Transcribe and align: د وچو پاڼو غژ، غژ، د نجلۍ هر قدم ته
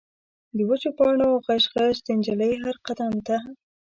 د 0.55 0.57
وچو 0.69 0.89
پاڼو 0.97 1.29
غژ، 1.45 1.63
غژ، 1.73 1.95
د 2.05 2.07
نجلۍ 2.19 2.53
هر 2.63 2.75
قدم 2.85 3.13
ته 3.27 3.37